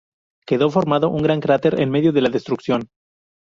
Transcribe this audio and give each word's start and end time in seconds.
Quedó 0.47 0.71
formado 0.71 1.09
un 1.11 1.21
gran 1.21 1.41
cráter, 1.41 1.79
en 1.79 1.91
medio 1.91 2.11
de 2.11 2.21
la 2.23 2.29
destrucción. 2.31 2.87